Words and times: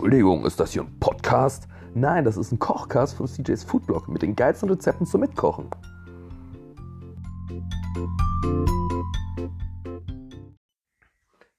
Entschuldigung, 0.00 0.46
ist 0.46 0.58
das 0.58 0.72
hier 0.72 0.80
ein 0.80 0.98
Podcast? 0.98 1.68
Nein, 1.92 2.24
das 2.24 2.38
ist 2.38 2.52
ein 2.52 2.58
Kochcast 2.58 3.18
von 3.18 3.26
CJ's 3.26 3.64
Foodblog 3.64 4.08
mit 4.08 4.22
den 4.22 4.34
geilsten 4.34 4.70
Rezepten 4.70 5.04
zum 5.04 5.20
Mitkochen. 5.20 5.68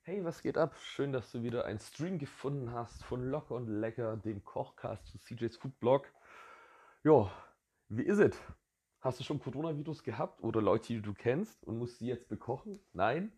Hey, 0.02 0.26
was 0.26 0.42
geht 0.42 0.58
ab? 0.58 0.76
Schön, 0.82 1.14
dass 1.14 1.32
du 1.32 1.44
wieder 1.44 1.66
einen 1.66 1.78
Stream 1.78 2.18
gefunden 2.18 2.74
hast 2.74 3.04
von 3.04 3.30
Locker 3.30 3.54
und 3.54 3.68
Lecker, 3.68 4.18
dem 4.18 4.44
Kochcast 4.44 5.08
von 5.12 5.20
CJ's 5.20 5.58
Foodblog. 5.58 6.08
Jo, 7.04 7.30
wie 7.90 8.02
ist 8.02 8.18
es? 8.18 8.36
Hast 9.02 9.20
du 9.20 9.24
schon 9.24 9.40
Coronavirus 9.40 10.02
gehabt 10.02 10.42
oder 10.42 10.64
Leute, 10.64 10.88
die 10.88 11.02
du 11.04 11.14
kennst 11.14 11.64
und 11.64 11.78
musst 11.78 12.00
sie 12.00 12.08
jetzt 12.08 12.28
bekochen? 12.28 12.80
Nein? 12.94 13.34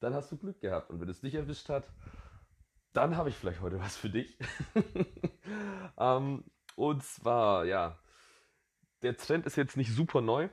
Dann 0.00 0.14
hast 0.14 0.32
du 0.32 0.36
Glück 0.36 0.60
gehabt. 0.60 0.90
Und 0.90 1.00
wenn 1.00 1.08
es 1.08 1.20
dich 1.20 1.36
erwischt 1.36 1.68
hat, 1.68 1.84
dann 2.98 3.16
habe 3.16 3.28
ich 3.28 3.36
vielleicht 3.36 3.60
heute 3.60 3.78
was 3.78 3.96
für 3.96 4.10
dich. 4.10 4.36
ähm, 5.98 6.42
und 6.74 7.04
zwar, 7.04 7.64
ja, 7.64 7.96
der 9.02 9.16
Trend 9.16 9.46
ist 9.46 9.54
jetzt 9.54 9.76
nicht 9.76 9.94
super 9.94 10.20
neu, 10.20 10.48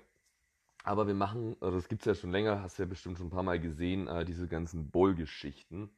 aber 0.83 1.07
wir 1.07 1.15
machen, 1.15 1.57
also 1.59 1.75
das 1.75 1.87
gibt 1.87 2.03
es 2.03 2.05
ja 2.05 2.13
schon 2.13 2.31
länger, 2.31 2.61
hast 2.61 2.77
du 2.77 2.83
ja 2.83 2.87
bestimmt 2.87 3.17
schon 3.17 3.27
ein 3.27 3.31
paar 3.31 3.41
Mal 3.41 3.59
gesehen, 3.59 4.07
äh, 4.07 4.25
diese 4.25 4.47
ganzen 4.47 4.91
Bowl-Geschichten. 4.91 5.89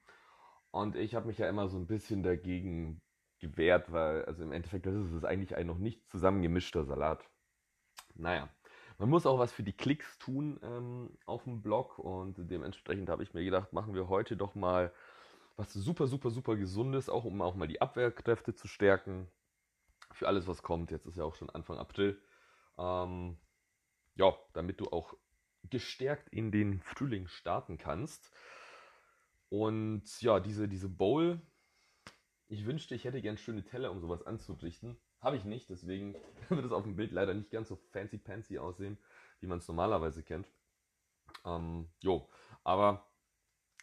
Und 0.71 0.95
ich 0.95 1.15
habe 1.15 1.27
mich 1.27 1.37
ja 1.37 1.49
immer 1.49 1.67
so 1.67 1.77
ein 1.77 1.85
bisschen 1.85 2.23
dagegen 2.23 3.01
gewehrt, 3.39 3.91
weil, 3.91 4.23
also 4.23 4.43
im 4.43 4.53
Endeffekt, 4.53 4.85
das 4.85 4.95
ist 4.95 5.11
es 5.11 5.25
eigentlich 5.25 5.57
ein 5.57 5.67
noch 5.67 5.79
nicht 5.79 6.07
zusammengemischter 6.07 6.85
Salat. 6.85 7.29
Naja, 8.15 8.47
man 8.99 9.09
muss 9.09 9.25
auch 9.25 9.37
was 9.37 9.51
für 9.51 9.63
die 9.63 9.75
Klicks 9.75 10.17
tun 10.17 10.61
ähm, 10.63 11.09
auf 11.25 11.43
dem 11.43 11.61
Blog 11.61 11.99
und 11.99 12.35
dementsprechend 12.37 13.09
habe 13.09 13.23
ich 13.23 13.33
mir 13.33 13.43
gedacht, 13.43 13.73
machen 13.73 13.93
wir 13.93 14.07
heute 14.07 14.37
doch 14.37 14.55
mal 14.55 14.93
was 15.57 15.73
super, 15.73 16.07
super, 16.07 16.29
super 16.29 16.55
gesundes, 16.55 17.09
auch 17.09 17.25
um 17.25 17.41
auch 17.41 17.55
mal 17.55 17.67
die 17.67 17.81
Abwehrkräfte 17.81 18.53
zu 18.53 18.67
stärken. 18.67 19.27
Für 20.11 20.27
alles, 20.27 20.47
was 20.47 20.63
kommt. 20.63 20.91
Jetzt 20.91 21.05
ist 21.05 21.17
ja 21.17 21.23
auch 21.23 21.35
schon 21.35 21.49
Anfang 21.49 21.77
April. 21.77 22.21
Ähm, 22.77 23.37
ja, 24.15 24.33
damit 24.53 24.79
du 24.79 24.85
auch 24.91 25.15
gestärkt 25.63 26.29
in 26.29 26.51
den 26.51 26.79
Frühling 26.81 27.27
starten 27.27 27.77
kannst. 27.77 28.31
Und 29.49 30.21
ja, 30.21 30.39
diese, 30.39 30.67
diese 30.67 30.89
Bowl, 30.89 31.41
ich 32.47 32.65
wünschte, 32.65 32.95
ich 32.95 33.03
hätte 33.03 33.21
gern 33.21 33.37
schöne 33.37 33.65
Teller, 33.65 33.91
um 33.91 33.99
sowas 33.99 34.25
anzurichten. 34.25 34.97
Habe 35.19 35.37
ich 35.37 35.43
nicht, 35.43 35.69
deswegen 35.69 36.15
wird 36.49 36.65
es 36.65 36.71
auf 36.71 36.83
dem 36.83 36.95
Bild 36.95 37.11
leider 37.11 37.33
nicht 37.33 37.49
ganz 37.49 37.67
so 37.67 37.75
fancy-pancy 37.91 38.59
aussehen, 38.59 38.97
wie 39.39 39.47
man 39.47 39.57
es 39.57 39.67
normalerweise 39.67 40.23
kennt. 40.23 40.47
Ähm, 41.45 41.89
jo, 41.99 42.29
aber 42.63 43.09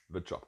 wird 0.09 0.29
schon. 0.29 0.41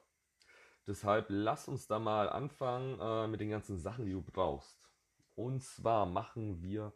Deshalb 0.87 1.25
lass 1.27 1.67
uns 1.67 1.87
da 1.87 1.99
mal 1.99 2.29
anfangen 2.29 2.97
äh, 3.01 3.27
mit 3.27 3.41
den 3.41 3.49
ganzen 3.49 3.77
Sachen, 3.77 4.05
die 4.05 4.13
du 4.13 4.21
brauchst. 4.21 4.89
Und 5.35 5.61
zwar 5.61 6.05
machen 6.05 6.61
wir 6.61 6.93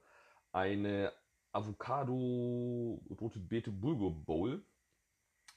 eine 0.53 1.11
Avocado 1.52 3.02
Rote 3.20 3.39
Beete 3.39 3.70
Bulgur 3.70 4.14
Bowl. 4.25 4.64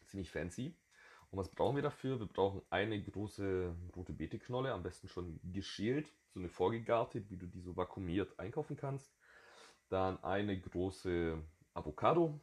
Ziemlich 0.06 0.30
fancy. 0.30 0.76
Und 1.30 1.38
was 1.38 1.48
brauchen 1.48 1.76
wir 1.76 1.82
dafür? 1.82 2.18
Wir 2.18 2.26
brauchen 2.26 2.62
eine 2.70 3.00
große 3.00 3.74
rote 3.94 4.12
Beete 4.12 4.38
Knolle, 4.40 4.72
am 4.72 4.82
besten 4.82 5.08
schon 5.08 5.40
geschält, 5.52 6.12
so 6.32 6.40
eine 6.40 6.48
vorgegarte, 6.48 7.28
wie 7.30 7.36
du 7.36 7.46
die 7.46 7.60
so 7.60 7.76
vakuumiert 7.76 8.38
einkaufen 8.38 8.76
kannst. 8.76 9.16
Dann 9.88 10.22
eine 10.24 10.60
große 10.60 11.40
Avocado. 11.72 12.40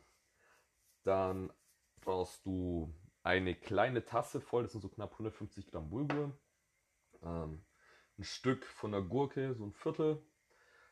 Dann 1.04 1.52
brauchst 2.00 2.46
du 2.46 2.94
eine 3.24 3.56
kleine 3.56 4.06
Tasse 4.06 4.42
voll, 4.42 4.64
das 4.64 4.72
sind 4.72 4.82
so 4.82 4.90
knapp 4.90 5.12
150 5.14 5.68
Gramm 5.68 5.90
Bulgur, 5.90 6.38
ähm, 7.24 7.64
ein 8.18 8.24
Stück 8.24 8.66
von 8.66 8.92
der 8.92 9.02
Gurke, 9.02 9.54
so 9.54 9.66
ein 9.66 9.74
Viertel, 9.74 10.22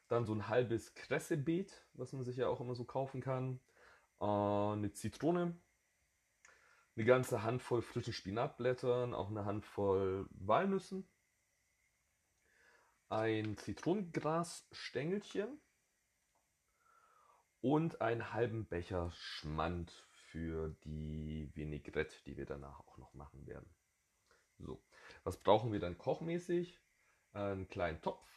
dann 0.08 0.25
so 0.25 0.33
ein 0.33 0.47
halbes 0.47 0.95
Kressebeet, 0.95 1.85
was 1.94 2.13
man 2.13 2.23
sich 2.23 2.38
ja 2.38 2.47
auch 2.47 2.62
immer 2.62 2.75
so 2.75 2.84
kaufen 2.84 3.22
kann, 3.22 3.59
äh, 4.19 4.25
eine 4.25 4.91
Zitrone, 4.91 5.57
eine 6.95 7.06
ganze 7.06 7.44
Handvoll 7.44 7.81
frischen 7.81 8.13
Spinatblättern, 8.13 9.13
auch 9.13 9.29
eine 9.29 9.46
Handvoll 9.46 10.28
Walnüssen, 10.31 11.07
ein 13.09 13.57
Zitronengrasstängelchen. 13.57 15.59
Und 17.61 18.00
einen 18.00 18.31
halben 18.31 18.67
Becher 18.67 19.11
Schmand 19.11 20.07
für 20.31 20.69
die 20.84 21.51
Vinaigrette, 21.56 22.16
die 22.25 22.38
wir 22.38 22.45
danach 22.45 22.79
auch 22.79 22.97
noch 22.97 23.13
machen 23.13 23.45
werden. 23.47 23.69
So, 24.59 24.84
was 25.23 25.38
brauchen 25.38 25.72
wir 25.72 25.79
dann 25.79 25.97
kochmäßig? 25.97 26.79
Einen 27.34 27.67
kleinen 27.67 28.01
Topf, 28.01 28.28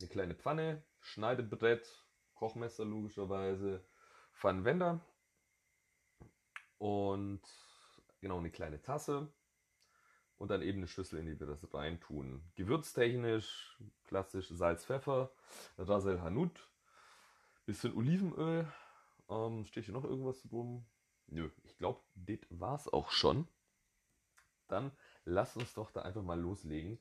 eine 0.00 0.08
kleine 0.08 0.34
Pfanne, 0.34 0.84
Schneidebrett, 1.00 2.06
Kochmesser 2.34 2.84
logischerweise, 2.84 3.84
Pfannenwender 4.32 5.00
und 6.78 7.42
genau 8.20 8.38
eine 8.38 8.50
kleine 8.50 8.80
Tasse 8.82 9.32
und 10.36 10.50
dann 10.50 10.62
eben 10.62 10.78
eine 10.78 10.88
Schüssel, 10.88 11.18
in 11.18 11.26
die 11.26 11.40
wir 11.40 11.46
das 11.46 11.72
reintun. 11.72 12.42
Gewürztechnisch 12.54 13.82
klassisch 14.04 14.48
Salz, 14.48 14.84
Pfeffer, 14.84 15.32
Rasel 15.78 16.20
Hanut, 16.20 16.70
bisschen 17.64 17.96
Olivenöl. 17.96 18.70
Ähm, 19.28 19.64
steht 19.64 19.86
hier 19.86 19.94
noch 19.94 20.04
irgendwas 20.04 20.42
drum? 20.42 20.86
Nö, 21.28 21.50
ich 21.64 21.76
glaube, 21.76 22.00
das 22.14 22.38
war's 22.50 22.88
auch 22.88 23.10
schon. 23.10 23.48
Dann 24.68 24.92
lass 25.24 25.56
uns 25.56 25.74
doch 25.74 25.90
da 25.90 26.02
einfach 26.02 26.22
mal 26.22 26.40
loslegen. 26.40 26.98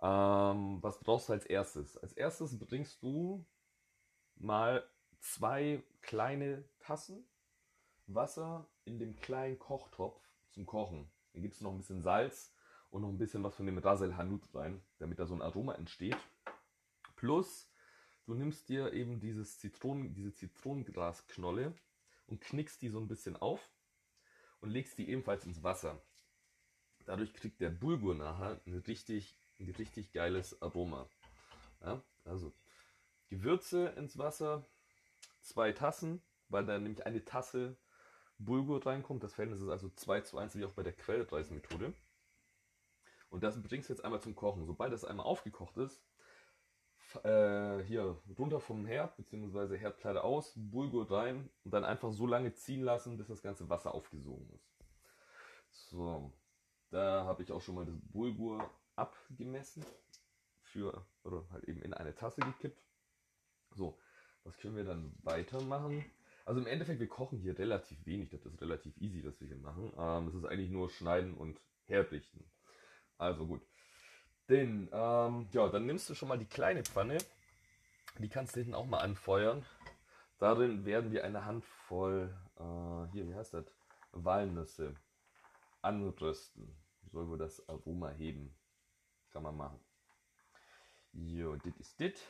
Ähm, 0.00 0.82
was 0.82 0.98
brauchst 1.00 1.28
du 1.28 1.32
als 1.32 1.46
erstes? 1.46 1.96
Als 1.96 2.12
erstes 2.12 2.58
bringst 2.58 3.02
du 3.02 3.46
mal 4.36 4.88
zwei 5.20 5.82
kleine 6.02 6.68
Tassen 6.80 7.28
Wasser 8.06 8.68
in 8.84 8.98
dem 8.98 9.16
kleinen 9.16 9.58
Kochtopf 9.58 10.20
zum 10.50 10.66
Kochen. 10.66 11.10
Dann 11.32 11.42
gibst 11.42 11.60
du 11.60 11.64
noch 11.64 11.72
ein 11.72 11.78
bisschen 11.78 12.02
Salz 12.02 12.54
und 12.90 13.02
noch 13.02 13.08
ein 13.08 13.18
bisschen 13.18 13.42
was 13.42 13.56
von 13.56 13.66
dem 13.66 13.78
Rasel 13.78 14.16
Hanut 14.16 14.42
rein, 14.54 14.82
damit 14.98 15.18
da 15.18 15.26
so 15.26 15.34
ein 15.34 15.42
Aroma 15.42 15.74
entsteht. 15.74 16.16
Plus, 17.16 17.68
du 18.24 18.34
nimmst 18.34 18.68
dir 18.68 18.92
eben 18.92 19.18
dieses 19.20 19.58
Zitronen, 19.58 20.14
diese 20.14 20.32
Zitronengrasknolle 20.32 21.74
und 22.26 22.40
knickst 22.40 22.82
die 22.82 22.88
so 22.88 22.98
ein 22.98 23.08
bisschen 23.08 23.36
auf 23.36 23.60
und 24.60 24.70
legst 24.70 24.98
die 24.98 25.08
ebenfalls 25.08 25.44
ins 25.44 25.62
Wasser. 25.62 26.00
Dadurch 27.04 27.32
kriegt 27.34 27.60
der 27.60 27.70
Bulgur 27.70 28.14
nachher 28.14 28.60
ein 28.66 28.74
richtig, 28.86 29.38
ein 29.60 29.70
richtig 29.70 30.12
geiles 30.12 30.60
Aroma. 30.60 31.08
Ja, 31.80 32.02
also 32.24 32.52
Gewürze 33.28 33.88
ins 33.90 34.18
Wasser, 34.18 34.66
zwei 35.40 35.72
Tassen, 35.72 36.22
weil 36.48 36.66
da 36.66 36.78
nämlich 36.78 37.06
eine 37.06 37.24
Tasse 37.24 37.76
Bulgur 38.38 38.84
reinkommt. 38.84 39.22
Das 39.22 39.34
Verhältnis 39.34 39.60
ist 39.60 39.68
also 39.68 39.88
2 39.88 40.20
zu 40.22 40.38
1, 40.38 40.56
wie 40.56 40.64
auch 40.64 40.72
bei 40.72 40.82
der 40.82 40.92
Quellreismethode. 40.92 41.94
Und 43.30 43.42
das 43.42 43.60
bringst 43.62 43.88
du 43.88 43.92
jetzt 43.92 44.04
einmal 44.04 44.20
zum 44.20 44.34
Kochen. 44.34 44.66
Sobald 44.66 44.92
das 44.92 45.04
einmal 45.04 45.26
aufgekocht 45.26 45.76
ist, 45.78 46.02
äh, 47.24 47.82
hier 47.84 48.20
runter 48.38 48.60
vom 48.60 48.86
Herd, 48.86 49.16
beziehungsweise 49.16 49.76
Herdplatte 49.76 50.24
aus, 50.24 50.52
Bulgur 50.56 51.10
rein 51.10 51.48
und 51.64 51.72
dann 51.72 51.84
einfach 51.84 52.12
so 52.12 52.26
lange 52.26 52.52
ziehen 52.54 52.82
lassen, 52.82 53.16
bis 53.16 53.28
das 53.28 53.42
ganze 53.42 53.68
Wasser 53.68 53.94
aufgesogen 53.94 54.48
ist. 54.54 54.68
So, 55.90 56.32
da 56.90 57.24
habe 57.24 57.42
ich 57.42 57.52
auch 57.52 57.60
schon 57.60 57.74
mal 57.74 57.86
das 57.86 57.98
Bulgur 58.12 58.70
abgemessen 58.96 59.84
für, 60.62 61.06
oder 61.22 61.44
halt 61.50 61.64
eben 61.64 61.82
in 61.82 61.94
eine 61.94 62.14
Tasse 62.14 62.40
gekippt. 62.40 62.82
So, 63.74 63.98
was 64.44 64.56
können 64.58 64.76
wir 64.76 64.84
dann 64.84 65.12
weitermachen? 65.22 66.04
Also 66.44 66.60
im 66.60 66.66
Endeffekt, 66.66 67.00
wir 67.00 67.08
kochen 67.08 67.38
hier 67.38 67.58
relativ 67.58 68.06
wenig, 68.06 68.30
das 68.30 68.46
ist 68.46 68.60
relativ 68.60 68.96
easy, 68.98 69.24
was 69.24 69.40
wir 69.40 69.48
hier 69.48 69.58
machen. 69.58 69.92
Ähm, 69.98 70.26
das 70.26 70.34
ist 70.34 70.44
eigentlich 70.44 70.70
nur 70.70 70.88
schneiden 70.88 71.34
und 71.34 71.60
herrichten. 71.86 72.44
Also 73.18 73.46
gut. 73.46 73.62
Denn, 74.48 74.88
ähm, 74.92 75.48
ja, 75.52 75.68
dann 75.68 75.86
nimmst 75.86 76.08
du 76.08 76.14
schon 76.14 76.28
mal 76.28 76.38
die 76.38 76.46
kleine 76.46 76.84
Pfanne. 76.84 77.18
Die 78.18 78.28
kannst 78.28 78.54
du 78.54 78.60
hinten 78.60 78.74
auch 78.74 78.86
mal 78.86 79.00
anfeuern. 79.00 79.64
Darin 80.38 80.84
werden 80.84 81.12
wir 81.12 81.24
eine 81.24 81.44
Handvoll, 81.44 82.36
äh, 82.56 83.12
hier, 83.12 83.28
wie 83.28 83.34
heißt 83.34 83.54
das? 83.54 83.66
Walnüsse 84.12 84.94
anrösten. 85.82 86.76
Soll 87.12 87.28
wohl 87.28 87.38
das 87.38 87.66
Aroma 87.68 88.10
heben. 88.10 88.54
Kann 89.30 89.42
man 89.42 89.56
machen. 89.56 89.80
Jo, 91.12 91.56
dit 91.56 91.76
ist 91.78 91.98
dit. 91.98 92.20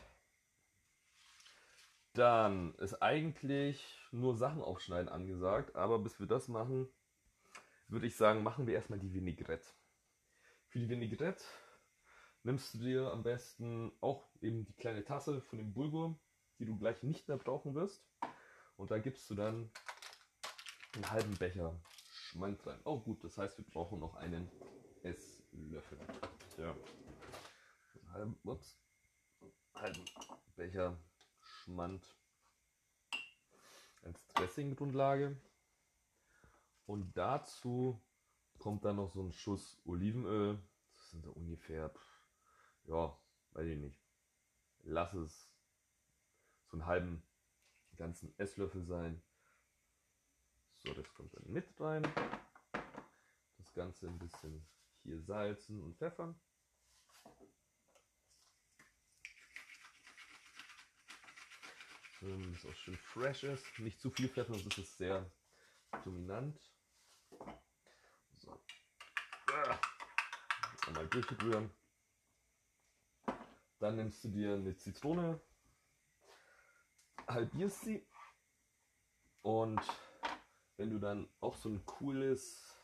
Dann 2.13 2.75
ist 2.77 3.03
eigentlich 3.03 4.01
nur 4.11 4.37
Sachen 4.37 4.63
aufschneiden 4.63 5.09
angesagt, 5.09 5.77
aber 5.77 5.99
bis 5.99 6.19
wir 6.19 6.27
das 6.27 6.49
machen, 6.49 6.89
würde 7.89 8.07
ich 8.07 8.17
sagen, 8.17 8.43
machen 8.43 8.67
wir 8.67 8.75
erstmal 8.75 8.99
die 8.99 9.13
Vinaigrette. 9.13 9.67
Für 10.69 10.79
die 10.79 10.89
Vinaigrette 10.89 11.45
nimmst 12.47 12.75
du 12.75 12.79
dir 12.79 13.13
am 13.13 13.25
besten 13.25 13.93
auch 14.01 14.25
eben 14.41 14.65
die 14.65 14.73
kleine 14.75 15.05
Tasse 15.05 15.41
von 15.41 15.59
dem 15.59 15.75
Bulgur, 15.75 16.17
die 16.61 16.65
du 16.65 16.79
gleich 16.79 17.03
nicht 17.03 17.27
mehr 17.27 17.39
brauchen 17.39 17.75
wirst. 17.75 18.07
Und 18.77 18.93
da 18.93 18.99
gibst 18.99 19.29
du 19.29 19.35
dann 19.35 19.69
einen 20.95 21.11
halben 21.11 21.35
Becher 21.35 21.79
Schmand 22.13 22.65
rein. 22.65 22.79
Oh 22.85 23.01
gut, 23.01 23.25
das 23.25 23.37
heißt, 23.37 23.59
wir 23.59 23.65
brauchen 23.65 23.99
noch 23.99 24.15
einen 24.15 24.49
Esslöffel. 25.03 25.99
Ja. 26.57 26.77
Ups. 28.45 28.79
halben 29.75 30.05
Becher 30.55 30.97
Schmand 31.41 32.07
als 34.03 34.25
Dressinggrundlage. 34.29 35.37
Und 36.87 37.13
dazu 37.17 38.01
kommt 38.59 38.85
dann 38.85 38.97
noch 38.97 39.13
so 39.13 39.23
ein 39.23 39.33
Schuss 39.33 39.81
Olivenöl. 39.85 40.63
Das 40.95 41.11
sind 41.11 41.25
so 41.25 41.33
ungefähr, 41.33 41.93
ja, 42.87 43.19
weiß 43.53 43.67
ich 43.67 43.79
nicht. 43.79 44.01
Lass 44.85 45.13
es 45.15 45.51
so 46.67 46.77
einen 46.77 46.87
halben 46.87 47.23
ganzen 47.97 48.39
Esslöffel 48.39 48.85
sein. 48.85 49.23
So, 50.79 50.93
das 50.95 51.13
kommt 51.15 51.35
dann 51.35 51.53
mit 51.53 51.69
rein. 51.81 52.03
Das 53.59 53.73
Ganze 53.75 54.07
ein 54.07 54.19
bisschen 54.19 54.67
hier 55.03 55.21
salzen 55.21 55.83
und 55.83 55.97
pfeffern. 55.97 56.39
Ähm, 62.23 62.53
das 62.53 62.71
auch 62.71 62.77
schön 62.77 62.97
fresh 62.97 63.45
ist. 63.45 63.65
Nicht 63.79 64.01
zu 64.01 64.11
viel 64.11 64.29
Pfeffer, 64.29 64.55
sonst 64.55 64.79
ist 64.79 64.91
es 64.91 64.97
sehr 64.97 65.31
dominant. 66.05 66.59
So. 68.35 68.61
Ah. 69.53 69.79
Einmal 70.87 71.07
durchrühren. 71.09 71.71
Dann 73.79 73.97
nimmst 73.97 74.25
du 74.25 74.29
dir 74.29 74.55
eine 74.55 74.77
Zitrone, 74.77 75.41
halbierst 77.29 77.83
sie 77.83 78.07
und 79.43 79.81
wenn 80.77 80.91
du 80.91 80.99
dann 80.99 81.29
auch 81.41 81.57
so 81.57 81.69
ein 81.69 81.85
cooles, 81.85 82.77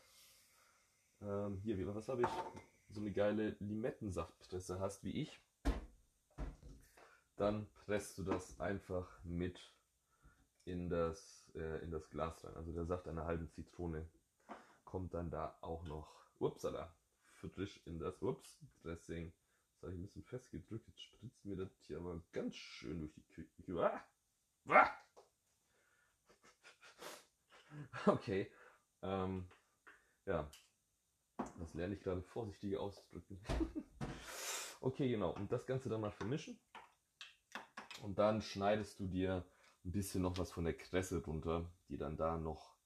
ähm, 1.21 1.59
hier, 1.63 1.93
was 1.93 2.07
habe 2.09 2.23
ich, 2.23 2.27
so 2.89 3.01
eine 3.01 3.11
geile 3.11 3.55
Limettensaftpresse 3.59 4.79
hast 4.79 5.03
wie 5.03 5.21
ich, 5.21 5.39
dann 7.37 7.67
presst 7.85 8.17
du 8.17 8.23
das 8.23 8.59
einfach 8.59 9.07
mit 9.23 9.59
in 10.65 10.89
das, 10.89 11.51
äh, 11.55 11.83
in 11.83 11.91
das 11.91 12.09
Glas 12.09 12.43
rein. 12.45 12.55
Also 12.55 12.71
der 12.71 12.85
Saft 12.85 13.07
einer 13.07 13.25
halben 13.25 13.49
Zitrone 13.49 14.07
kommt 14.85 15.13
dann 15.13 15.29
da 15.29 15.57
auch 15.61 15.83
noch, 15.83 16.07
upsala, 16.39 16.93
frisch 17.33 17.81
in 17.85 17.99
das, 17.99 18.21
ups, 18.21 18.59
Dressing. 18.83 19.33
Das 19.83 19.89
habe 19.89 19.95
ich 19.95 19.99
ein 19.99 20.05
bisschen 20.05 20.23
festgedrückt, 20.23 20.87
jetzt 20.87 21.01
spritzt 21.01 21.43
mir 21.43 21.57
das 21.57 21.69
hier 21.87 21.97
aber 21.97 22.23
ganz 22.31 22.55
schön 22.55 23.01
durch 23.01 23.13
die 23.13 23.23
Küche. 23.23 23.83
Ah! 23.83 24.01
Ah! 28.05 28.13
Okay. 28.13 28.49
Ähm, 29.01 29.45
ja. 30.25 30.49
Das 31.59 31.73
lerne 31.73 31.95
ich 31.95 32.01
gerade 32.01 32.21
vorsichtiger 32.21 32.79
auszudrücken. 32.79 33.41
okay, 34.79 35.09
genau. 35.09 35.31
Und 35.31 35.51
das 35.51 35.65
Ganze 35.65 35.89
dann 35.89 35.99
mal 35.99 36.11
vermischen. 36.11 36.57
Und 38.03 38.17
dann 38.19 38.41
schneidest 38.41 39.01
du 39.01 39.07
dir 39.07 39.45
ein 39.83 39.91
bisschen 39.91 40.21
noch 40.21 40.37
was 40.37 40.49
von 40.49 40.63
der 40.63 40.77
Kresse 40.77 41.21
drunter, 41.21 41.69
die 41.89 41.97
dann 41.97 42.15
da 42.15 42.37
noch 42.37 42.77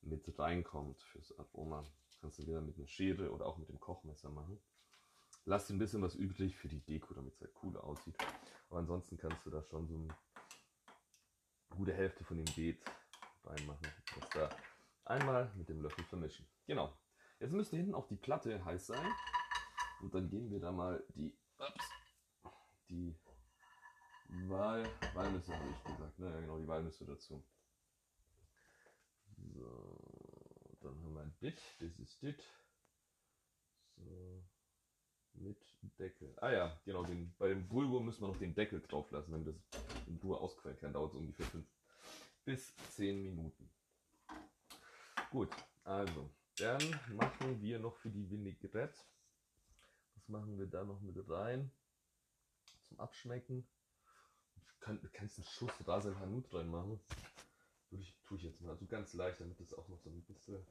mit 0.00 0.38
reinkommt 0.38 1.00
fürs 1.00 1.36
Aroma. 1.40 1.82
Kannst 2.20 2.38
du 2.38 2.46
wieder 2.46 2.60
mit 2.60 2.76
einer 2.76 2.86
Schere 2.86 3.32
oder 3.32 3.46
auch 3.46 3.58
mit 3.58 3.68
dem 3.68 3.80
Kochmesser 3.80 4.30
machen. 4.30 4.62
Lass 5.48 5.70
ein 5.70 5.78
bisschen 5.78 6.02
was 6.02 6.16
übrig 6.16 6.56
für 6.56 6.66
die 6.68 6.80
Deko, 6.80 7.14
damit 7.14 7.34
es 7.34 7.40
halt 7.40 7.54
cooler 7.54 7.84
aussieht. 7.84 8.16
Aber 8.68 8.80
ansonsten 8.80 9.16
kannst 9.16 9.46
du 9.46 9.50
da 9.50 9.62
schon 9.62 9.86
so 9.86 9.94
eine 9.94 10.08
gute 11.70 11.94
Hälfte 11.94 12.24
von 12.24 12.36
dem 12.36 12.52
Beet 12.56 12.82
reinmachen. 13.44 13.86
Das 14.18 14.28
da 14.30 14.50
einmal 15.04 15.52
mit 15.54 15.68
dem 15.68 15.80
Löffel 15.80 16.04
vermischen. 16.04 16.48
Genau. 16.66 16.92
Jetzt 17.38 17.52
müsste 17.52 17.76
hinten 17.76 17.94
auch 17.94 18.08
die 18.08 18.16
Platte 18.16 18.64
heiß 18.64 18.88
sein. 18.88 19.12
Und 20.00 20.12
dann 20.14 20.28
geben 20.28 20.50
wir 20.50 20.58
da 20.58 20.72
mal 20.72 21.04
die, 21.14 21.32
ups, 21.58 21.84
die 22.88 23.14
Wal, 24.48 24.84
Walnüsse, 25.14 25.56
habe 25.56 25.70
ich 25.70 25.84
gesagt. 25.84 26.18
Ne? 26.18 26.28
Ja, 26.28 26.40
genau, 26.40 26.58
die 26.58 26.66
Walnüsse 26.66 27.04
dazu. 27.04 27.44
So, 29.54 30.78
dann 30.80 31.02
haben 31.04 31.14
wir 31.14 31.22
ein 31.22 31.36
Dit. 31.40 31.62
Das 31.78 31.96
ist 32.00 32.20
Dit. 32.20 32.42
So, 35.46 35.54
mit 35.82 35.98
Deckel. 35.98 36.34
Ah 36.40 36.50
ja, 36.50 36.80
genau, 36.84 37.04
den, 37.04 37.32
bei 37.38 37.48
dem 37.48 37.68
Bulgur 37.68 38.02
müssen 38.02 38.22
wir 38.22 38.28
noch 38.28 38.38
den 38.38 38.54
Deckel 38.54 38.80
drauf 38.80 39.10
lassen, 39.12 39.30
damit 39.30 39.48
das 39.48 39.82
in 40.08 40.16
Ruhe 40.16 40.38
ausquellen 40.38 40.76
kann. 40.78 40.92
Dauert 40.92 41.12
es 41.12 41.18
ungefähr 41.18 41.46
5 41.46 41.64
bis 42.44 42.74
10 42.96 43.22
Minuten. 43.22 43.70
Gut, 45.30 45.50
also, 45.84 46.30
dann 46.58 46.82
machen 47.14 47.62
wir 47.62 47.78
noch 47.78 47.96
für 47.96 48.10
die 48.10 48.28
Vinaigrette. 48.28 48.98
Was 50.16 50.28
machen 50.28 50.58
wir 50.58 50.66
da 50.66 50.82
noch 50.82 51.00
mit 51.00 51.16
rein? 51.28 51.70
Zum 52.88 52.98
Abschmecken. 52.98 53.66
Kann, 54.80 55.00
kannst 55.12 55.38
einen 55.38 55.46
Schuss 55.46 55.72
Rasel 55.86 56.18
Hanut 56.18 56.52
reinmachen. 56.52 57.00
Würde 57.90 58.02
ich, 58.02 58.16
tue 58.26 58.38
ich 58.38 58.44
jetzt 58.44 58.60
mal. 58.62 58.70
Also 58.70 58.86
ganz 58.86 59.14
leicht, 59.14 59.40
damit 59.40 59.60
es 59.60 59.74
auch 59.74 59.88
noch 59.88 60.00
so 60.00 60.10
ein 60.10 60.22
bisschen 60.22 60.64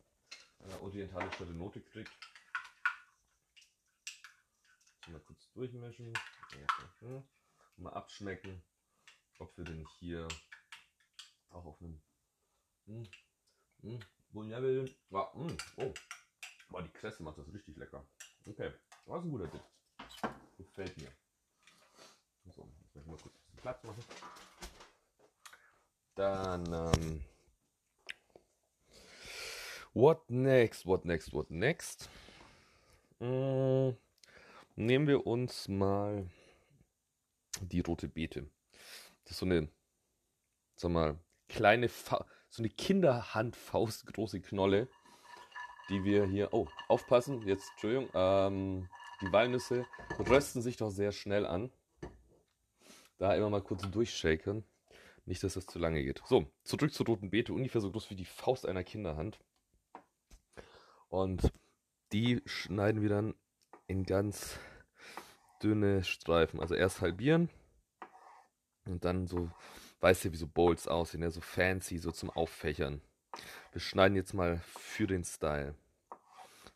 eine 0.59 0.81
orientalische 0.81 1.45
Note 1.45 1.79
kriegt. 1.79 2.11
Mal 5.55 5.61
kurz 5.61 5.71
durchmischen. 5.71 6.13
Mal 7.77 7.93
abschmecken, 7.93 8.61
ob 9.39 9.57
wir 9.57 9.63
denn 9.63 9.85
hier 9.99 10.27
auch 11.49 11.65
auf 11.65 11.81
einem 11.81 12.01
mm, 12.87 13.03
mm, 13.81 14.49
Level. 14.49 14.93
Ah, 15.11 15.31
oh, 15.33 15.93
boah, 16.69 16.81
die 16.83 16.89
Kresse 16.89 17.23
macht 17.23 17.37
das 17.37 17.53
richtig 17.53 17.77
lecker. 17.77 18.05
Okay, 18.45 18.73
das 19.05 19.17
ist 19.17 19.23
ein 19.23 19.31
guter 19.31 19.49
Tipp. 19.49 19.63
Gefällt 20.57 20.97
mir. 20.97 21.11
So, 22.53 22.69
jetzt 22.93 23.07
mal 23.07 23.17
kurz 23.17 23.35
ein 23.53 23.57
Platz 23.57 23.83
machen. 23.83 24.03
Dann, 26.15 26.65
ähm, 26.73 27.25
what 29.93 30.29
next, 30.29 30.85
what 30.85 31.05
next, 31.05 31.31
what 31.33 31.49
next? 31.49 32.09
Mm, 33.19 33.95
nehmen 34.75 35.07
wir 35.07 35.25
uns 35.25 35.67
mal 35.67 36.29
die 37.61 37.79
rote 37.79 38.07
Beete. 38.07 38.49
Das 39.23 39.31
ist 39.31 39.39
so 39.39 39.45
eine, 39.45 39.69
sag 40.75 40.91
mal, 40.91 41.19
kleine, 41.47 41.89
Fa 41.89 42.25
so 42.49 42.61
eine 42.61 42.69
Kinderhandfaust 42.69 44.05
große 44.07 44.41
Knolle, 44.41 44.87
die 45.89 46.03
wir 46.03 46.25
hier, 46.25 46.53
oh, 46.53 46.67
aufpassen, 46.87 47.45
jetzt, 47.47 47.69
Entschuldigung, 47.71 48.09
ähm, 48.13 48.89
die 49.21 49.31
Walnüsse 49.31 49.85
rösten 50.19 50.61
sich 50.61 50.77
doch 50.77 50.89
sehr 50.89 51.11
schnell 51.11 51.45
an. 51.45 51.71
Da 53.17 53.33
immer 53.33 53.49
mal 53.49 53.61
kurz 53.61 53.89
durchshaken. 53.89 54.65
Nicht, 55.25 55.43
dass 55.43 55.55
das 55.55 55.65
zu 55.65 55.79
lange 55.79 56.03
geht. 56.03 56.21
So, 56.25 56.51
zurück 56.63 56.93
zur 56.93 57.07
roten 57.07 57.31
Beete, 57.31 57.53
ungefähr 57.53 57.81
so 57.81 57.91
groß 57.91 58.09
wie 58.09 58.15
die 58.15 58.25
Faust 58.25 58.67
einer 58.67 58.83
Kinderhand. 58.83 59.39
Und 61.07 61.51
die 62.11 62.41
schneiden 62.45 63.01
wir 63.01 63.09
dann 63.09 63.33
in 63.87 64.05
ganz 64.05 64.59
dünne 65.61 66.03
Streifen. 66.03 66.59
Also 66.59 66.75
erst 66.75 67.01
halbieren 67.01 67.49
und 68.85 69.05
dann 69.05 69.27
so 69.27 69.49
weißt 70.05 70.25
du, 70.25 70.31
wie 70.31 70.37
so 70.37 70.47
Bowls 70.47 70.87
aussehen, 70.87 71.23
ja, 71.23 71.31
so 71.31 71.41
fancy, 71.41 71.97
so 71.97 72.11
zum 72.11 72.29
Auffächern. 72.29 73.01
Wir 73.71 73.81
schneiden 73.81 74.15
jetzt 74.15 74.33
mal 74.33 74.61
für 74.67 75.07
den 75.07 75.23
Style. 75.23 75.75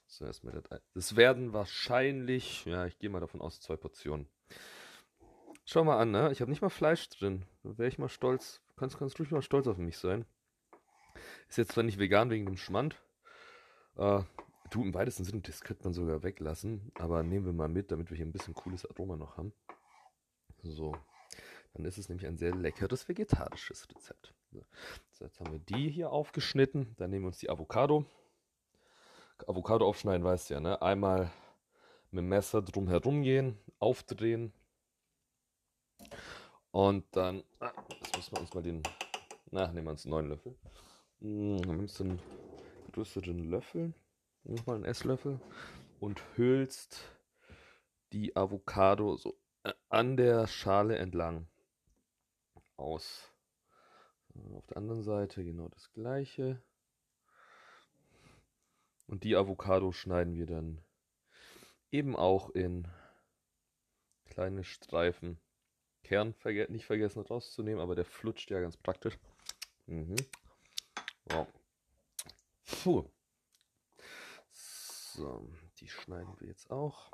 So, 0.07 0.25
erstmal 0.25 0.53
das. 0.53 0.81
Das 0.95 1.15
werden 1.15 1.53
wahrscheinlich, 1.53 2.65
ja, 2.65 2.87
ich 2.87 2.97
gehe 2.97 3.11
mal 3.11 3.19
davon 3.19 3.41
aus, 3.41 3.61
zwei 3.61 3.75
Portionen. 3.77 4.27
Schau 5.65 5.83
mal 5.83 5.99
an, 5.99 6.09
ne? 6.09 6.31
Ich 6.31 6.41
habe 6.41 6.49
nicht 6.49 6.63
mal 6.63 6.69
Fleisch 6.69 7.07
drin. 7.09 7.45
Da 7.63 7.77
wäre 7.77 7.87
ich 7.87 7.99
mal 7.99 8.09
stolz. 8.09 8.61
Kannst, 8.75 8.97
kannst 8.97 9.19
ruhig 9.19 9.29
mal 9.29 9.43
stolz 9.43 9.67
auf 9.67 9.77
mich 9.77 9.99
sein. 9.99 10.25
Ist 11.47 11.59
jetzt 11.59 11.73
zwar 11.73 11.83
nicht 11.83 11.99
vegan 11.99 12.31
wegen 12.31 12.47
dem 12.47 12.57
Schmand. 12.57 12.95
Äh, 13.95 14.23
du, 14.69 14.83
im 14.83 14.93
weitesten 14.93 15.23
Sinne, 15.23 15.41
das 15.41 15.61
könnte 15.61 15.83
man 15.83 15.93
sogar 15.93 16.23
weglassen. 16.23 16.91
Aber 16.95 17.23
nehmen 17.23 17.45
wir 17.45 17.53
mal 17.53 17.69
mit, 17.69 17.91
damit 17.91 18.09
wir 18.09 18.17
hier 18.17 18.25
ein 18.25 18.31
bisschen 18.31 18.53
cooles 18.53 18.85
Aroma 18.85 19.15
noch 19.15 19.37
haben. 19.37 19.53
So. 20.63 20.95
Dann 21.73 21.85
ist 21.85 21.97
es 21.97 22.09
nämlich 22.09 22.27
ein 22.27 22.37
sehr 22.37 22.55
leckeres 22.55 23.07
vegetarisches 23.07 23.87
Rezept. 23.89 24.33
So, 25.11 25.25
jetzt 25.25 25.39
haben 25.39 25.51
wir 25.51 25.59
die 25.59 25.89
hier 25.89 26.11
aufgeschnitten. 26.11 26.95
Dann 26.97 27.11
nehmen 27.11 27.25
wir 27.25 27.27
uns 27.27 27.37
die 27.37 27.49
Avocado. 27.49 28.05
Avocado 29.47 29.87
aufschneiden, 29.87 30.23
weißt 30.23 30.49
du 30.49 30.55
ja, 30.55 30.59
ne? 30.59 30.81
Einmal 30.81 31.31
mit 32.11 32.23
dem 32.23 32.29
Messer 32.29 32.61
drum 32.61 32.87
herum 32.89 33.21
gehen, 33.21 33.57
aufdrehen. 33.77 34.51
Und 36.71 37.05
dann, 37.15 37.43
ah, 37.59 37.71
jetzt 38.01 38.15
müssen 38.17 38.35
wir 38.35 38.41
uns 38.41 38.53
mal 38.53 38.63
den, 38.63 38.83
na, 39.51 39.67
nehmen 39.71 39.87
wir 39.87 39.91
uns 39.91 40.05
einen 40.05 40.11
neuen 40.11 40.29
Löffel. 40.29 40.55
Dann 41.19 41.77
nimmst 41.77 41.99
du 41.99 42.03
einen 42.05 42.21
größeren 42.91 43.49
Löffel, 43.49 43.93
nochmal 44.55 44.77
einen 44.77 44.85
Esslöffel 44.85 45.39
und 45.99 46.21
hüllst 46.35 47.01
die 48.13 48.35
Avocado 48.35 49.17
so 49.17 49.37
äh, 49.63 49.73
an 49.89 50.17
der 50.17 50.47
Schale 50.47 50.97
entlang 50.97 51.47
aus. 52.77 53.33
Auf 54.53 54.65
der 54.67 54.77
anderen 54.77 55.03
Seite 55.03 55.43
genau 55.43 55.67
das 55.69 55.91
gleiche. 55.91 56.61
Und 59.07 59.23
die 59.23 59.35
Avocado 59.35 59.91
schneiden 59.91 60.35
wir 60.35 60.45
dann 60.45 60.81
eben 61.91 62.15
auch 62.15 62.49
in 62.51 62.87
kleine 64.25 64.63
Streifen. 64.63 65.39
Kern 66.03 66.33
verge 66.33 66.67
nicht 66.69 66.85
vergessen 66.85 67.21
rauszunehmen, 67.21 67.81
aber 67.81 67.95
der 67.95 68.05
flutscht 68.05 68.49
ja 68.51 68.61
ganz 68.61 68.77
praktisch. 68.77 69.17
Mhm. 69.87 70.15
Wow. 71.25 71.47
Puh. 72.83 73.09
So, 75.19 75.51
die 75.81 75.89
schneiden 75.89 76.33
wir 76.39 76.47
jetzt 76.47 76.71
auch 76.71 77.11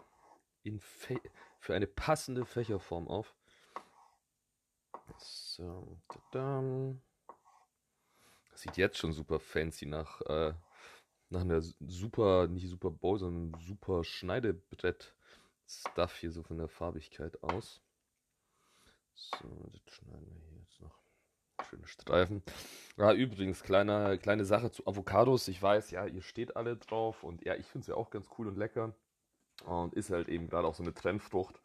in 0.62 0.80
für 0.80 1.74
eine 1.74 1.88
passende 1.88 2.46
Fächerform 2.46 3.08
auf. 3.08 3.34
So, 5.18 5.98
tada. 6.08 6.94
Sieht 8.54 8.78
jetzt 8.78 9.00
schon 9.00 9.12
super 9.12 9.40
fancy 9.40 9.88
nach, 9.88 10.22
äh, 10.22 10.54
nach 11.30 11.42
einer 11.42 11.64
super, 11.64 12.48
nicht 12.48 12.70
super 12.70 12.92
Bow, 12.92 13.18
sondern 13.18 13.60
super 13.60 14.04
Schneidebrett-Stuff 14.04 16.18
hier 16.18 16.32
so 16.32 16.44
von 16.44 16.60
der 16.60 16.70
Farbigkeit 16.70 17.42
aus. 17.42 17.82
So, 19.16 19.72
das 19.72 19.82
schneiden 19.96 20.32
wir 20.32 20.42
hier. 20.52 20.55
Schöne 21.76 21.88
Streifen. 21.88 22.44
Ja, 22.98 23.14
übrigens, 23.14 23.62
kleine, 23.62 24.18
kleine 24.18 24.46
Sache 24.46 24.72
zu 24.72 24.88
Avocados. 24.88 25.48
Ich 25.50 25.62
weiß, 25.62 25.92
ja, 25.92 26.06
ihr 26.06 26.22
steht 26.22 26.56
alle 26.56 26.78
drauf 26.78 27.24
und 27.24 27.44
ja, 27.44 27.56
ich 27.56 27.66
finde 27.66 27.82
es 27.82 27.88
ja 27.88 27.96
auch 27.96 28.10
ganz 28.10 28.30
cool 28.38 28.48
und 28.48 28.58
lecker. 28.58 28.96
Und 29.66 29.94
ist 29.94 30.10
halt 30.10 30.30
eben 30.30 30.48
gerade 30.48 30.68
auch 30.68 30.76
so 30.76 30.84
eine 30.84 30.94
Trendfrucht. 30.94 31.62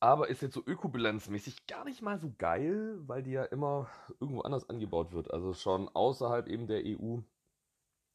Aber 0.00 0.28
ist 0.28 0.42
jetzt 0.42 0.54
so 0.54 0.62
ökobilanzmäßig 0.64 1.66
gar 1.66 1.84
nicht 1.84 2.02
mal 2.02 2.18
so 2.18 2.32
geil, 2.38 2.98
weil 3.02 3.22
die 3.22 3.32
ja 3.32 3.44
immer 3.44 3.88
irgendwo 4.18 4.40
anders 4.40 4.68
angebaut 4.68 5.12
wird. 5.12 5.30
Also 5.30 5.52
schon 5.52 5.88
außerhalb 5.88 6.48
eben 6.48 6.66
der 6.66 6.82
EU 6.84 7.18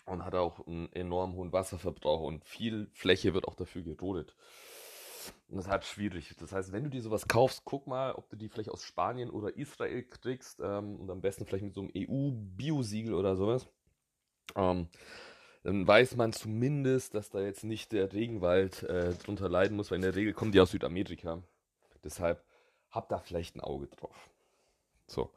und 0.06 0.26
hat 0.26 0.36
auch 0.36 0.66
einen 0.66 0.92
enorm 0.94 1.36
hohen 1.36 1.54
Wasserverbrauch 1.54 2.22
und 2.22 2.44
viel 2.44 2.90
Fläche 2.94 3.34
wird 3.34 3.48
auch 3.48 3.56
dafür 3.56 3.84
gerodet. 3.84 4.36
Und 5.50 5.58
das 5.58 5.66
ist 5.66 5.72
halt 5.72 5.86
schwierig. 5.86 6.36
Das 6.40 6.52
heißt, 6.52 6.72
wenn 6.72 6.84
du 6.84 6.90
dir 6.90 7.02
sowas 7.02 7.28
kaufst, 7.28 7.64
guck 7.66 7.88
mal, 7.88 8.14
ob 8.14 8.30
du 8.30 8.36
die 8.36 8.50
vielleicht 8.50 8.70
aus 8.70 8.84
Spanien 8.84 9.30
oder 9.30 9.56
Israel 9.56 10.04
kriegst 10.04 10.60
ähm, 10.60 11.00
und 11.00 11.10
am 11.10 11.22
besten 11.22 11.46
vielleicht 11.46 11.66
mit 11.66 11.74
so 11.74 11.82
einem 11.82 11.92
EU-Biosiegel 11.96 13.14
oder 13.14 13.36
sowas. 13.36 13.68
Ähm, 14.56 14.90
dann 15.64 15.88
weiß 15.88 16.16
man 16.16 16.34
zumindest, 16.34 17.14
dass 17.14 17.30
da 17.30 17.42
jetzt 17.42 17.64
nicht 17.64 17.92
der 17.92 18.14
Regenwald 18.14 18.84
äh, 18.84 19.14
drunter 19.16 19.50
leiden 19.50 19.76
muss, 19.76 19.92
weil 19.92 19.98
in 19.98 20.04
der 20.04 20.16
Regel 20.16 20.34
kommen 20.34 20.52
die 20.52 20.62
aus 20.62 20.72
Südamerika. 20.72 21.44
Deshalb 22.04 22.44
habt 22.90 23.12
da 23.12 23.20
vielleicht 23.20 23.56
ein 23.56 23.62
Auge 23.62 23.88
drauf. 23.88 24.30
So, 25.08 25.32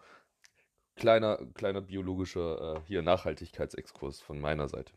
kleiner, 0.97 1.39
kleiner 1.55 1.81
biologischer 1.81 2.77
äh, 2.77 2.81
hier 2.87 3.03
Nachhaltigkeitsexkurs 3.03 4.21
von 4.21 4.41
meiner 4.41 4.69
Seite. 4.69 4.93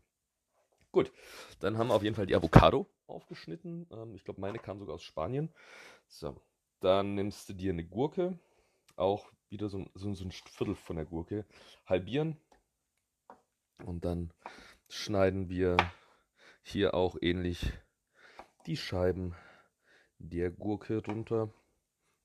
Gut, 0.93 1.11
dann 1.59 1.79
haben 1.79 1.87
wir 1.87 1.95
auf 1.95 2.03
jeden 2.03 2.15
Fall 2.15 2.27
die 2.27 2.35
Avocado 2.35 2.87
aufgeschnitten. 3.07 3.87
Ähm, 3.91 4.13
ich 4.13 4.23
glaube, 4.23 4.39
meine 4.39 4.59
kam 4.59 4.77
sogar 4.77 4.93
aus 4.93 5.03
Spanien. 5.03 5.51
So, 6.07 6.39
dann 6.81 7.15
nimmst 7.15 7.49
du 7.49 7.53
dir 7.53 7.71
eine 7.71 7.83
Gurke, 7.83 8.37
auch 8.95 9.31
wieder 9.49 9.69
so, 9.69 9.87
so, 9.95 10.13
so 10.13 10.23
ein 10.23 10.31
Viertel 10.31 10.75
von 10.75 10.97
der 10.97 11.05
Gurke, 11.05 11.47
halbieren 11.87 12.37
und 13.83 14.05
dann 14.05 14.31
schneiden 14.87 15.49
wir 15.49 15.77
hier 16.61 16.93
auch 16.93 17.17
ähnlich 17.19 17.73
die 18.67 18.77
Scheiben 18.77 19.35
der 20.19 20.51
Gurke 20.51 21.03
runter, 21.03 21.51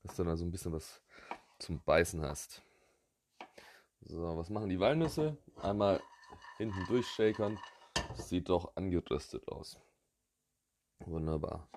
dass 0.03 0.17
du 0.17 0.25
dann 0.25 0.33
also 0.33 0.45
ein 0.45 0.51
bisschen 0.51 0.75
was 0.75 1.03
zum 1.59 1.83
Beißen 1.85 2.21
hast. 2.21 2.63
So, 4.03 4.37
was 4.37 4.51
machen 4.51 4.69
die 4.69 4.79
Walnüsse? 4.79 5.39
Einmal 5.57 6.03
hinten 6.59 6.85
durchshakern. 6.87 7.59
Sieht 8.15 8.49
doch 8.49 8.77
angeröstet 8.77 9.47
aus. 9.49 9.79
Wunderbar. 11.01 11.69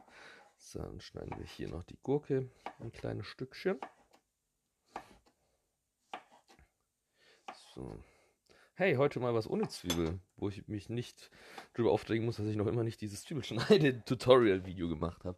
Dann 0.73 0.99
schneiden 0.99 1.37
wir 1.37 1.45
hier 1.45 1.67
noch 1.67 1.83
die 1.83 1.97
Gurke 2.01 2.49
ein 2.79 2.91
kleines 2.91 3.27
Stückchen. 3.27 3.79
So. 7.73 8.03
Hey, 8.75 8.95
heute 8.95 9.19
mal 9.19 9.33
was 9.33 9.49
ohne 9.49 9.67
Zwiebel, 9.67 10.19
wo 10.37 10.49
ich 10.49 10.67
mich 10.67 10.89
nicht 10.89 11.29
darüber 11.73 11.91
aufregen 11.91 12.25
muss, 12.25 12.37
dass 12.37 12.47
ich 12.47 12.55
noch 12.55 12.67
immer 12.67 12.83
nicht 12.83 13.01
dieses 13.01 13.23
Zwiebelschneide-Tutorial-Video 13.23 14.89
gemacht 14.89 15.23
habe. 15.23 15.37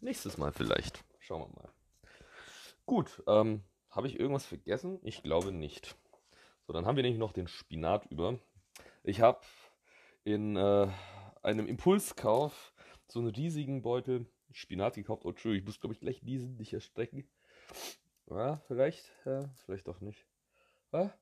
Nächstes 0.00 0.36
Mal 0.36 0.52
vielleicht. 0.52 1.04
Schauen 1.20 1.42
wir 1.42 1.62
mal. 1.62 1.72
Gut, 2.84 3.22
ähm, 3.26 3.62
habe 3.90 4.06
ich 4.06 4.18
irgendwas 4.20 4.44
vergessen? 4.44 4.98
Ich 5.02 5.22
glaube 5.22 5.52
nicht. 5.52 5.96
So, 6.66 6.72
dann 6.72 6.84
haben 6.84 6.96
wir 6.96 7.02
nämlich 7.02 7.18
noch 7.18 7.32
den 7.32 7.48
Spinat 7.48 8.06
über. 8.06 8.38
Ich 9.06 9.20
habe 9.20 9.40
in 10.24 10.56
äh, 10.56 10.88
einem 11.42 11.66
Impulskauf 11.66 12.72
so 13.06 13.20
einen 13.20 13.28
riesigen 13.28 13.82
Beutel 13.82 14.26
Spinat 14.50 14.94
gekauft. 14.94 15.26
Oh, 15.26 15.30
Entschuldigung, 15.30 15.60
ich 15.60 15.66
muss, 15.66 15.80
glaube 15.80 15.92
ich, 15.92 16.00
gleich 16.00 16.20
diesen 16.22 16.56
nicht 16.56 16.72
erstrecken. 16.72 17.28
Ja, 18.30 18.56
vielleicht, 18.66 19.04
ja, 19.26 19.50
vielleicht 19.66 19.86
doch 19.88 20.00
nicht. 20.00 20.26
Ja? 20.90 21.12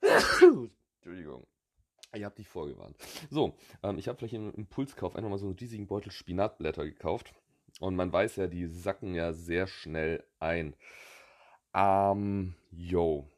Entschuldigung. 0.96 1.46
Ich 2.14 2.24
habe 2.24 2.34
dich 2.34 2.48
vorgewarnt. 2.48 2.96
So, 3.28 3.58
ähm, 3.82 3.98
ich 3.98 4.08
habe 4.08 4.16
vielleicht 4.16 4.34
im 4.34 4.54
Impulskauf 4.54 5.16
einfach 5.16 5.28
mal 5.28 5.38
so 5.38 5.44
einen 5.44 5.56
riesigen 5.56 5.86
Beutel 5.86 6.12
Spinatblätter 6.12 6.86
gekauft. 6.86 7.34
Und 7.78 7.94
man 7.94 8.10
weiß 8.10 8.36
ja, 8.36 8.46
die 8.46 8.68
sacken 8.68 9.14
ja 9.14 9.34
sehr 9.34 9.66
schnell 9.66 10.24
ein. 10.38 10.74
Ähm, 11.74 12.54
yo. 12.70 13.30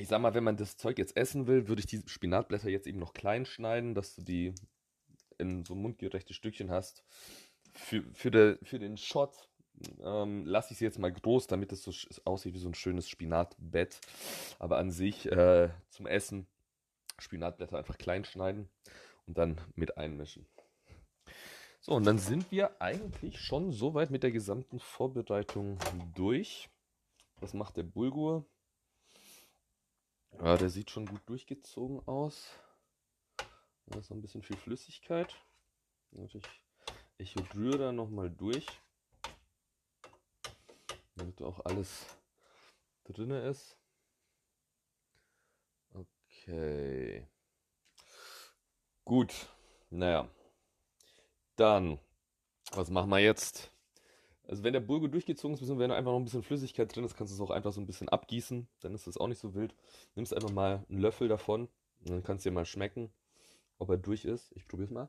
Ich 0.00 0.08
sag 0.08 0.22
mal, 0.22 0.32
wenn 0.32 0.44
man 0.44 0.56
das 0.56 0.78
Zeug 0.78 0.96
jetzt 0.96 1.14
essen 1.14 1.46
will, 1.46 1.68
würde 1.68 1.80
ich 1.80 1.86
die 1.86 2.00
Spinatblätter 2.06 2.70
jetzt 2.70 2.86
eben 2.86 2.98
noch 2.98 3.12
klein 3.12 3.44
schneiden, 3.44 3.94
dass 3.94 4.14
du 4.14 4.22
die 4.22 4.54
in 5.36 5.62
so 5.66 5.74
mundgerechte 5.74 6.32
Stückchen 6.32 6.70
hast. 6.70 7.04
Für, 7.74 8.02
für, 8.14 8.30
de, 8.30 8.56
für 8.62 8.78
den 8.78 8.96
Shot 8.96 9.50
ähm, 10.02 10.46
lasse 10.46 10.72
ich 10.72 10.78
sie 10.78 10.86
jetzt 10.86 10.98
mal 10.98 11.12
groß, 11.12 11.48
damit 11.48 11.70
es 11.72 11.82
so 11.82 11.92
aussieht 12.24 12.54
wie 12.54 12.58
so 12.58 12.68
ein 12.68 12.74
schönes 12.74 13.10
Spinatbett. 13.10 14.00
Aber 14.58 14.78
an 14.78 14.90
sich 14.90 15.30
äh, 15.30 15.68
zum 15.90 16.06
Essen 16.06 16.46
Spinatblätter 17.18 17.76
einfach 17.76 17.98
klein 17.98 18.24
schneiden 18.24 18.70
und 19.26 19.36
dann 19.36 19.60
mit 19.74 19.98
einmischen. 19.98 20.46
So, 21.82 21.92
und 21.92 22.06
dann 22.06 22.18
sind 22.18 22.50
wir 22.50 22.80
eigentlich 22.80 23.38
schon 23.38 23.70
soweit 23.70 24.10
mit 24.10 24.22
der 24.22 24.32
gesamten 24.32 24.80
Vorbereitung 24.80 25.76
durch. 26.14 26.70
Was 27.40 27.52
macht 27.52 27.76
der 27.76 27.82
Bulgur? 27.82 28.46
Ja, 30.38 30.56
der 30.56 30.70
sieht 30.70 30.90
schon 30.90 31.06
gut 31.06 31.20
durchgezogen 31.26 32.00
aus. 32.06 32.48
Da 33.86 33.98
ist 33.98 34.10
noch 34.10 34.16
ein 34.16 34.22
bisschen 34.22 34.42
viel 34.42 34.56
Flüssigkeit. 34.56 35.34
Und 36.12 36.34
ich, 36.34 36.44
ich 37.18 37.36
rühre 37.54 37.78
da 37.78 37.92
nochmal 37.92 38.30
durch, 38.30 38.66
damit 41.14 41.42
auch 41.42 41.64
alles 41.64 42.06
drin 43.04 43.30
ist. 43.30 43.76
Okay. 45.92 47.26
Gut. 49.04 49.48
Naja. 49.90 50.28
Dann, 51.56 51.98
was 52.72 52.90
machen 52.90 53.10
wir 53.10 53.18
jetzt? 53.18 53.72
Also 54.50 54.64
wenn 54.64 54.72
der 54.72 54.80
Bulgur 54.80 55.08
durchgezogen 55.08 55.56
ist, 55.56 55.78
wenn 55.78 55.90
da 55.90 55.94
einfach 55.94 56.10
noch 56.10 56.18
ein 56.18 56.24
bisschen 56.24 56.42
Flüssigkeit 56.42 56.94
drin 56.94 57.04
ist, 57.04 57.16
kannst 57.16 57.32
du 57.32 57.36
es 57.36 57.40
auch 57.40 57.54
einfach 57.54 57.72
so 57.72 57.80
ein 57.80 57.86
bisschen 57.86 58.08
abgießen. 58.08 58.66
Dann 58.80 58.94
ist 58.94 59.06
das 59.06 59.16
auch 59.16 59.28
nicht 59.28 59.38
so 59.38 59.54
wild. 59.54 59.76
Nimmst 60.16 60.34
einfach 60.34 60.50
mal 60.50 60.84
einen 60.88 60.98
Löffel 60.98 61.28
davon 61.28 61.68
und 62.00 62.10
dann 62.10 62.24
kannst 62.24 62.44
du 62.44 62.50
dir 62.50 62.54
mal 62.54 62.64
schmecken, 62.64 63.12
ob 63.78 63.90
er 63.90 63.96
durch 63.96 64.24
ist. 64.24 64.50
Ich 64.56 64.66
probiere 64.66 64.86
es 64.86 64.90
mal. 64.90 65.08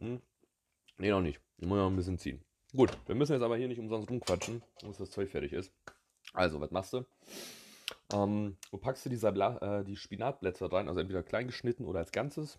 Hm. 0.00 0.20
Nee, 0.98 1.10
noch 1.10 1.20
nicht. 1.20 1.40
Ich 1.58 1.68
muss 1.68 1.76
noch 1.76 1.86
ein 1.86 1.94
bisschen 1.94 2.18
ziehen. 2.18 2.42
Gut, 2.74 2.98
wir 3.06 3.14
müssen 3.14 3.34
jetzt 3.34 3.42
aber 3.42 3.56
hier 3.56 3.68
nicht 3.68 3.78
umsonst 3.78 4.10
rumquatschen, 4.10 4.60
bis 4.82 4.98
das 4.98 5.12
Zeug 5.12 5.30
fertig 5.30 5.52
ist. 5.52 5.72
Also, 6.32 6.60
was 6.60 6.72
machst 6.72 6.92
du? 6.94 7.04
Ähm, 8.12 8.56
du 8.72 8.78
packst 8.78 9.06
du 9.06 9.08
diese, 9.08 9.28
äh, 9.28 9.84
die 9.84 9.94
Spinatblätter 9.94 10.72
rein, 10.72 10.88
also 10.88 10.98
entweder 10.98 11.22
klein 11.22 11.46
geschnitten 11.46 11.84
oder 11.84 12.00
als 12.00 12.10
Ganzes, 12.10 12.58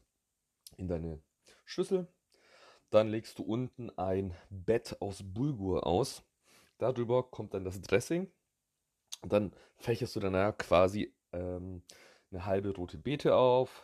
in 0.78 0.88
deine 0.88 1.22
Schüssel. 1.66 2.08
Dann 2.94 3.10
legst 3.10 3.40
du 3.40 3.44
unten 3.44 3.90
ein 3.98 4.36
Bett 4.52 4.98
aus 5.00 5.24
Bulgur 5.24 5.88
aus. 5.88 6.22
Darüber 6.78 7.24
kommt 7.24 7.56
dann 7.56 7.66
das 7.66 7.82
Dressing. 7.82 8.32
dann 9.24 9.52
fächerst 9.78 10.16
du 10.16 10.20
dann 10.20 10.56
quasi 10.60 11.12
ähm, 11.32 11.82
eine 12.30 12.46
halbe 12.46 12.70
rote 12.76 13.00
Beete 13.00 13.36
auf, 13.36 13.82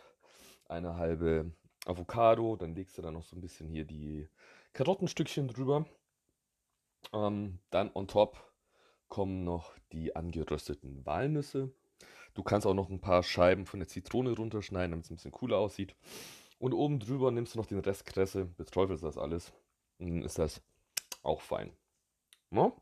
eine 0.68 0.94
halbe 0.94 1.50
Avocado. 1.86 2.54
Dann 2.54 2.76
legst 2.76 2.98
du 2.98 3.02
dann 3.02 3.14
noch 3.14 3.24
so 3.24 3.34
ein 3.34 3.40
bisschen 3.40 3.66
hier 3.66 3.84
die 3.84 4.28
Karottenstückchen 4.74 5.48
drüber. 5.48 5.86
Ähm, 7.12 7.58
dann 7.70 7.90
on 7.92 8.06
top 8.06 8.38
kommen 9.08 9.42
noch 9.42 9.72
die 9.90 10.14
angerösteten 10.14 11.04
Walnüsse. 11.04 11.72
Du 12.34 12.44
kannst 12.44 12.64
auch 12.64 12.74
noch 12.74 12.88
ein 12.90 13.00
paar 13.00 13.24
Scheiben 13.24 13.66
von 13.66 13.80
der 13.80 13.88
Zitrone 13.88 14.36
runterschneiden, 14.36 14.92
damit 14.92 15.06
es 15.06 15.10
ein 15.10 15.16
bisschen 15.16 15.32
cooler 15.32 15.58
aussieht. 15.58 15.96
Und 16.60 16.74
oben 16.74 17.00
drüber 17.00 17.30
nimmst 17.30 17.54
du 17.54 17.58
noch 17.58 17.66
den 17.66 17.78
Rest 17.78 18.04
Kresse, 18.04 18.44
beträufelst 18.44 19.02
das 19.02 19.16
alles. 19.16 19.50
Und 19.98 20.08
dann 20.10 20.22
ist 20.22 20.38
das 20.38 20.60
auch 21.22 21.40
fein. 21.40 21.72
No? 22.50 22.76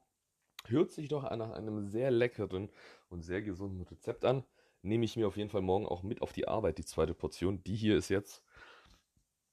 Hört 0.66 0.90
sich 0.90 1.08
doch 1.08 1.22
nach 1.22 1.52
einem 1.52 1.86
sehr 1.86 2.10
leckeren 2.10 2.70
und 3.08 3.22
sehr 3.22 3.40
gesunden 3.40 3.82
Rezept 3.82 4.24
an. 4.24 4.42
Nehme 4.82 5.04
ich 5.04 5.16
mir 5.16 5.28
auf 5.28 5.36
jeden 5.36 5.48
Fall 5.48 5.62
morgen 5.62 5.86
auch 5.86 6.02
mit 6.02 6.22
auf 6.22 6.32
die 6.32 6.48
Arbeit, 6.48 6.78
die 6.78 6.84
zweite 6.84 7.14
Portion. 7.14 7.62
Die 7.62 7.76
hier 7.76 7.96
ist 7.96 8.08
jetzt 8.08 8.42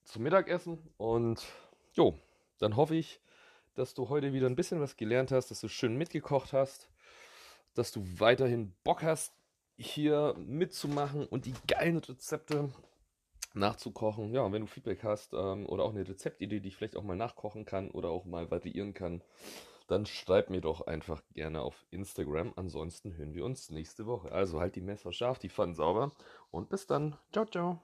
zum 0.02 0.24
Mittagessen. 0.24 0.78
Und 0.96 1.46
jo, 1.94 2.18
dann 2.58 2.74
hoffe 2.74 2.96
ich, 2.96 3.20
dass 3.74 3.94
du 3.94 4.08
heute 4.08 4.32
wieder 4.32 4.48
ein 4.48 4.56
bisschen 4.56 4.80
was 4.80 4.96
gelernt 4.96 5.30
hast, 5.30 5.52
dass 5.52 5.60
du 5.60 5.68
schön 5.68 5.96
mitgekocht 5.96 6.52
hast, 6.52 6.90
dass 7.74 7.92
du 7.92 8.04
weiterhin 8.18 8.74
Bock 8.82 9.04
hast, 9.04 9.32
hier 9.78 10.34
mitzumachen 10.36 11.26
und 11.26 11.46
die 11.46 11.54
geilen 11.68 11.98
Rezepte 11.98 12.72
nachzukochen. 13.56 14.32
Ja, 14.32 14.50
wenn 14.52 14.62
du 14.62 14.66
Feedback 14.66 15.02
hast 15.02 15.32
ähm, 15.34 15.66
oder 15.66 15.84
auch 15.84 15.90
eine 15.90 16.06
Rezeptidee, 16.06 16.60
die 16.60 16.68
ich 16.68 16.76
vielleicht 16.76 16.96
auch 16.96 17.02
mal 17.02 17.16
nachkochen 17.16 17.64
kann 17.64 17.90
oder 17.90 18.10
auch 18.10 18.24
mal 18.24 18.50
variieren 18.50 18.94
kann, 18.94 19.22
dann 19.88 20.06
schreib 20.06 20.50
mir 20.50 20.60
doch 20.60 20.86
einfach 20.86 21.22
gerne 21.32 21.62
auf 21.62 21.86
Instagram. 21.90 22.52
Ansonsten 22.56 23.16
hören 23.16 23.34
wir 23.34 23.44
uns 23.44 23.70
nächste 23.70 24.06
Woche. 24.06 24.32
Also 24.32 24.60
halt 24.60 24.76
die 24.76 24.80
Messer 24.80 25.12
scharf, 25.12 25.38
die 25.38 25.50
Pfannen 25.50 25.74
sauber 25.74 26.12
und 26.50 26.68
bis 26.68 26.86
dann. 26.86 27.16
Ciao, 27.32 27.46
ciao. 27.46 27.80